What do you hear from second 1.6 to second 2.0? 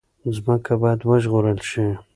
شي.